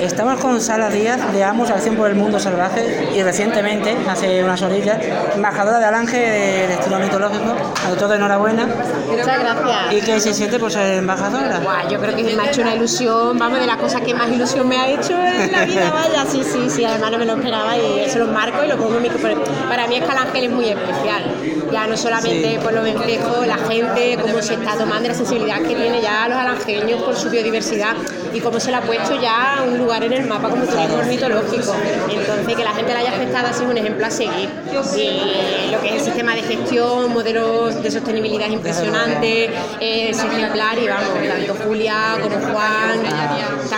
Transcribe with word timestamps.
Estamos 0.00 0.40
con 0.40 0.60
Sara 0.60 0.90
Díaz 0.90 1.32
de 1.32 1.44
Amos 1.44 1.70
Acción 1.70 1.96
por 1.96 2.08
el 2.08 2.14
Mundo 2.16 2.38
Salvaje 2.38 3.08
y 3.14 3.22
recientemente, 3.22 3.96
hace 4.08 4.42
unas 4.44 4.60
orillas, 4.62 4.98
embajadora 5.34 5.78
de 5.78 5.84
Alange 5.84 6.16
de 6.18 6.72
estilo 6.74 6.98
mitológico. 6.98 7.54
A 7.86 7.96
todos 7.96 8.16
enhorabuena. 8.16 8.66
Muchas 9.08 9.40
gracias. 9.40 9.92
¿Y 9.92 10.00
qué 10.00 10.20
se 10.20 10.34
siente 10.34 10.58
por 10.58 10.70
ser 10.70 10.98
embajadora? 10.98 11.60
Buah, 11.60 11.88
yo 11.88 12.00
creo 12.00 12.16
que 12.16 12.24
me 12.24 12.42
ha 12.42 12.50
hecho 12.50 12.62
una 12.62 12.74
ilusión, 12.74 13.38
vamos, 13.38 13.60
de 13.60 13.66
las 13.66 13.76
cosas 13.76 14.00
que 14.02 14.14
más 14.14 14.28
ilusión 14.28 14.68
me 14.68 14.76
ha 14.76 14.88
hecho 14.88 15.12
en 15.12 15.52
la 15.52 15.64
vida, 15.64 15.90
vaya, 15.94 16.24
sí, 16.26 16.42
sí, 16.44 16.68
sí, 16.68 16.84
además 16.84 17.12
no 17.12 17.18
me 17.18 17.26
lo 17.26 17.36
esperaba 17.36 17.76
y 17.76 18.00
eso 18.00 18.18
lo 18.18 18.26
marco 18.26 18.64
y 18.64 18.68
lo 18.68 18.76
pongo 18.76 18.96
en 18.96 19.02
mi... 19.02 19.08
Para 19.08 19.86
mí 19.86 19.96
es 19.96 20.04
que 20.04 20.10
Alange 20.10 20.44
es 20.44 20.50
muy 20.50 20.68
especial, 20.68 21.24
ya 21.72 21.86
no 21.86 21.96
solamente 21.96 22.58
por 22.62 22.72
lo 22.72 22.82
reflejo, 22.82 23.44
la 23.44 23.56
gente, 23.56 24.18
cómo 24.20 24.42
se 24.42 24.54
está 24.54 24.76
tomando 24.76 25.08
la 25.08 25.14
sensibilidad 25.14 25.58
que 25.58 25.74
tiene 25.74 26.00
ya 26.00 26.28
los 26.28 26.38
alangeños 26.38 27.02
por 27.02 27.16
su 27.16 27.30
biodiversidad 27.30 27.96
y 28.32 28.40
cómo 28.40 28.60
se 28.60 28.70
le 28.70 28.76
ha 28.76 28.82
puesto 28.82 29.20
ya 29.20 29.64
un 29.66 29.78
lugar 29.78 30.04
en 30.04 30.12
el 30.12 30.26
mapa 30.26 30.48
como 30.48 30.64
turismo 30.64 31.02
mitológico. 31.08 31.74
Entonces, 32.10 32.56
que 32.56 32.64
la 32.64 32.72
gente 32.72 32.92
la 32.92 33.00
haya 33.00 33.12
aceptado 33.12 33.48
así 33.48 33.64
es 33.64 33.70
un 33.70 33.78
ejemplo 33.78 34.06
a 34.06 34.10
seguir. 34.10 34.48
Y 34.96 35.70
lo 35.70 35.80
que 35.80 35.88
es 35.88 35.94
el 35.94 36.00
sistema 36.00 36.34
de 36.34 36.42
gestión, 36.42 37.12
modelos 37.12 37.82
de 37.82 37.90
sostenibilidad 37.90 38.48
impresionante, 38.48 39.50
es 39.80 40.18
ejemplar 40.18 40.78
y 40.78 40.88
vamos, 40.88 41.10
tanto 41.28 41.54
Julia 41.64 42.18
como 42.22 42.36
Juan 42.36 43.06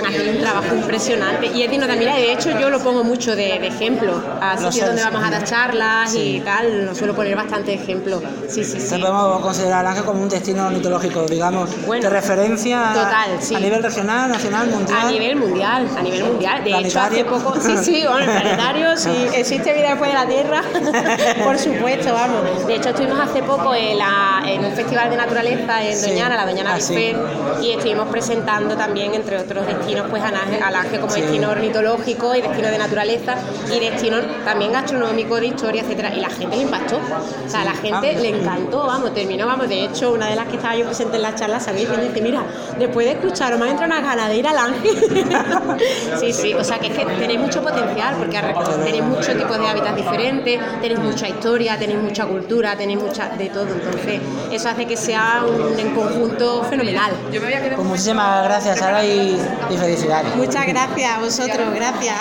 haciendo 0.08 0.32
un 0.32 0.40
trabajo 0.40 0.74
impresionante. 0.74 1.46
Y 1.46 1.62
es 1.62 1.70
digno 1.70 1.86
también, 1.86 2.14
de 2.14 2.32
hecho 2.32 2.58
yo 2.58 2.70
lo 2.70 2.80
pongo 2.80 3.04
mucho 3.04 3.36
de, 3.36 3.66
ejemplo, 3.66 4.22
a 4.40 4.56
sitios 4.56 4.86
donde 4.86 5.02
vamos 5.02 5.22
a 5.22 5.30
dar 5.30 5.44
charlas 5.44 6.14
y 6.14 6.40
tal, 6.40 6.86
lo 6.86 6.94
suelo 6.94 7.14
poner 7.14 7.36
bastante 7.36 7.74
ejemplo. 7.74 8.20
Sí, 8.48 8.64
sí, 8.64 8.80
sí. 8.80 8.98
podemos 8.98 9.40
considerar 9.40 9.86
Ángel 9.86 10.04
como 10.04 10.22
un 10.22 10.28
destino 10.28 10.70
mitológico, 10.70 11.22
digamos, 11.22 11.70
de 11.86 12.08
referencia 12.08 12.92
total, 12.94 13.38
a 13.56 13.60
nivel 13.60 13.82
regional, 13.82 14.30
nacional, 14.30 14.68
mundial. 14.68 15.06
A 15.06 15.10
nivel 15.10 15.36
mundial, 15.36 15.88
a 15.96 16.02
nivel 16.02 16.24
mundial. 16.24 16.64
De 16.64 16.78
hecho, 16.78 17.00
hace 17.00 17.24
poco, 17.24 17.54
sí, 17.60 17.76
sí, 17.78 18.04
bueno, 18.08 18.32
el 18.32 18.40
planetario, 18.40 18.96
sí, 18.96 19.10
existe 19.34 19.72
vida 19.72 19.90
después 19.90 20.10
de 20.10 20.18
la 20.18 20.26
Tierra, 20.26 20.62
por 21.44 21.58
supuesto, 21.58 22.12
vamos. 22.12 22.66
De 22.66 22.76
hecho, 22.76 22.90
estuvimos 22.90 23.20
hace 23.20 23.42
poco 23.42 23.74
en, 23.74 23.98
la, 23.98 24.42
en 24.46 24.64
un 24.64 24.72
festival 24.72 25.10
de 25.10 25.16
naturaleza 25.16 25.82
en 25.82 26.00
Doñana, 26.00 26.36
la 26.36 26.46
Doñana 26.46 26.74
ah, 26.74 27.60
y 27.62 27.70
estuvimos 27.72 28.08
presentando 28.08 28.76
también, 28.76 29.14
entre 29.14 29.38
otros 29.38 29.66
destinos, 29.66 29.97
pues 30.04 30.22
Alange 30.22 31.00
como 31.00 31.12
destino 31.12 31.50
ornitológico 31.50 32.34
y 32.34 32.42
destino 32.42 32.68
de 32.68 32.78
naturaleza 32.78 33.36
y 33.74 33.80
destino 33.80 34.18
también 34.44 34.72
gastronómico, 34.72 35.36
de 35.36 35.46
historia, 35.46 35.82
etcétera. 35.82 36.14
Y 36.14 36.20
la 36.20 36.30
gente 36.30 36.56
le 36.56 36.62
impactó. 36.62 36.96
O 36.96 37.48
sea, 37.48 37.62
a 37.62 37.64
la 37.64 37.74
gente 37.74 38.14
ah, 38.16 38.20
le 38.20 38.28
encantó, 38.28 38.86
vamos, 38.86 39.14
terminó, 39.14 39.46
vamos. 39.46 39.68
De 39.68 39.84
hecho, 39.84 40.12
una 40.12 40.28
de 40.28 40.36
las 40.36 40.46
que 40.46 40.56
estaba 40.56 40.76
yo 40.76 40.86
presente 40.86 41.16
en 41.16 41.22
la 41.22 41.34
charla, 41.34 41.60
sabéis, 41.60 41.88
me 41.88 41.96
dice, 41.96 42.20
mira, 42.20 42.42
después 42.78 43.06
de 43.06 43.12
escuchar, 43.12 43.56
me 43.58 43.66
ha 43.66 43.70
entrado 43.70 43.92
una 43.92 44.00
gana 44.00 44.28
de 44.28 44.36
ir 44.36 44.46
al 44.46 44.58
ángel. 44.58 44.96
sí, 46.20 46.32
sí, 46.32 46.54
o 46.54 46.64
sea 46.64 46.78
que 46.78 46.88
es 46.88 46.98
que 46.98 47.04
tenéis 47.04 47.40
mucho 47.40 47.62
potencial, 47.62 48.16
porque 48.18 48.38
tenéis 48.84 49.04
muchos 49.04 49.36
tipos 49.36 49.58
de 49.58 49.66
hábitats 49.66 49.96
diferentes, 49.96 50.60
tenéis 50.80 51.00
mucha 51.00 51.28
historia, 51.28 51.78
tenéis 51.78 52.00
mucha 52.00 52.26
cultura, 52.26 52.76
tenéis 52.76 53.00
mucha 53.00 53.28
de 53.30 53.48
todo. 53.48 53.68
Entonces, 53.68 54.20
eso 54.50 54.68
hace 54.68 54.86
que 54.86 54.96
sea 54.96 55.44
un 55.46 55.78
en 55.78 55.94
conjunto 55.94 56.64
fenomenal. 56.64 57.12
Pues 57.30 57.86
muchísimas 57.86 58.44
gracias, 58.44 58.78
Sara, 58.78 59.04
y, 59.04 59.38
y 59.70 59.76
felicidades. 59.88 60.36
Muchas 60.36 60.66
gracias 60.66 61.10
a 61.10 61.18
vosotros, 61.18 61.74
gracias. 61.74 62.18